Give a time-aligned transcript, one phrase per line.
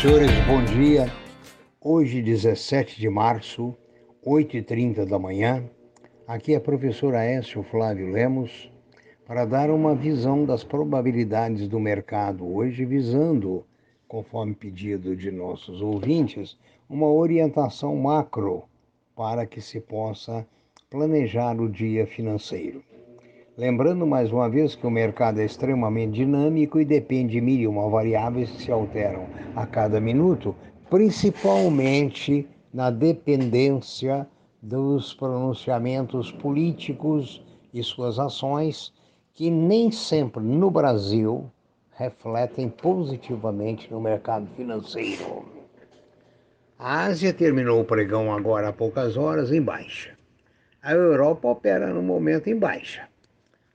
[0.00, 1.12] senhores, bom dia.
[1.80, 3.74] Hoje, 17 de março,
[4.24, 5.68] 8h30 da manhã,
[6.24, 8.70] aqui é a professora Écio Flávio Lemos
[9.26, 13.66] para dar uma visão das probabilidades do mercado hoje, visando,
[14.06, 16.56] conforme pedido de nossos ouvintes,
[16.88, 18.62] uma orientação macro
[19.16, 20.46] para que se possa
[20.88, 22.84] planejar o dia financeiro.
[23.58, 27.66] Lembrando mais uma vez que o mercado é extremamente dinâmico e depende de mil e
[27.66, 29.26] uma variáveis que se alteram
[29.56, 30.54] a cada minuto,
[30.88, 34.28] principalmente na dependência
[34.62, 37.44] dos pronunciamentos políticos
[37.74, 38.94] e suas ações,
[39.34, 41.50] que nem sempre no Brasil
[41.96, 45.44] refletem positivamente no mercado financeiro.
[46.78, 50.16] A Ásia terminou o pregão agora há poucas horas em baixa.
[50.80, 53.08] A Europa opera no momento em baixa.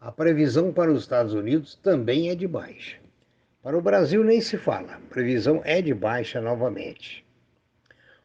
[0.00, 2.98] A previsão para os Estados Unidos também é de baixa.
[3.60, 7.26] Para o Brasil nem se fala, a previsão é de baixa novamente.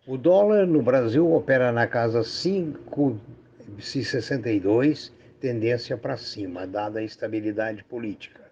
[0.06, 8.44] O dólar no Brasil opera na casa 5,62, tendência para cima, dada a estabilidade política.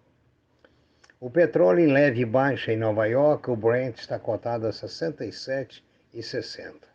[1.20, 6.91] O petróleo em leve baixa em Nova York, o Brent está cotado a 67,60.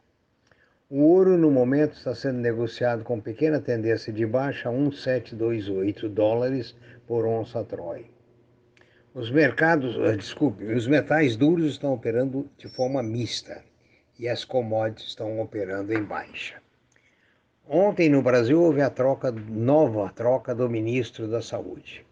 [0.88, 6.76] O ouro, no momento, está sendo negociado com pequena tendência de baixa a 1,728 dólares
[7.08, 8.06] por onça Troy.
[9.12, 13.64] Os mercados, ah, desculpe, os metais duros estão operando de forma mista
[14.16, 16.62] e as commodities estão operando em baixa.
[17.68, 22.06] Ontem no Brasil houve a troca, nova troca do ministro da Saúde.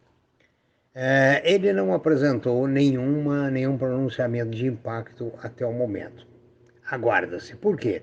[0.93, 6.27] É, ele não apresentou nenhuma, nenhum pronunciamento de impacto até o momento.
[6.91, 7.55] Aguarda-se.
[7.55, 8.03] Por quê?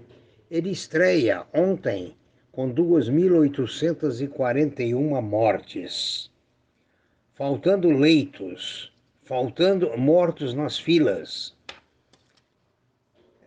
[0.51, 2.15] Ele estreia ontem
[2.51, 6.29] com 2.841 mortes,
[7.33, 11.55] faltando leitos, faltando mortos nas filas,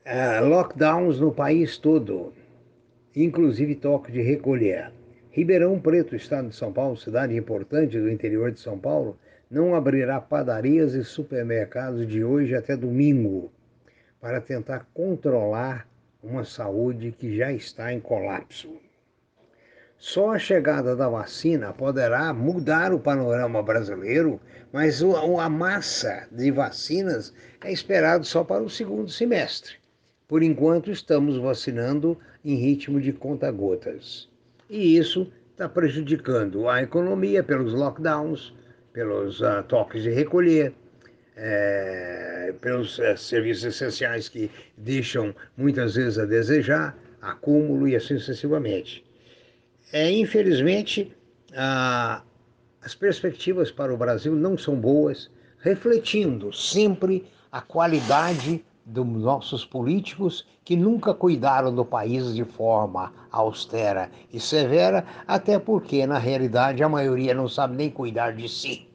[0.07, 2.33] uh, lockdowns no país todo,
[3.15, 4.91] inclusive toque de recolher.
[5.31, 9.19] Ribeirão Preto, estado de São Paulo, cidade importante do interior de São Paulo,
[9.51, 13.53] não abrirá padarias e supermercados de hoje até domingo
[14.23, 15.87] para tentar controlar
[16.25, 18.71] uma saúde que já está em colapso.
[19.97, 24.41] Só a chegada da vacina poderá mudar o panorama brasileiro,
[24.73, 29.77] mas a massa de vacinas é esperado só para o segundo semestre.
[30.27, 34.29] Por enquanto, estamos vacinando em ritmo de conta-gotas.
[34.69, 38.53] E isso está prejudicando a economia pelos lockdowns,
[38.93, 40.75] pelos uh, toques de recolher,
[41.37, 49.05] é, pelos é, serviços essenciais que deixam muitas vezes a desejar, acúmulo e assim sucessivamente.
[49.93, 51.13] É, infelizmente,
[51.57, 52.23] a,
[52.83, 60.47] as perspectivas para o Brasil não são boas, refletindo sempre a qualidade dos nossos políticos
[60.65, 66.89] que nunca cuidaram do país de forma austera e severa, até porque, na realidade, a
[66.89, 68.89] maioria não sabe nem cuidar de si.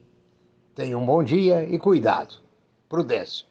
[0.74, 2.34] Tenha um bom dia e cuidado.
[2.90, 3.46] Prudência.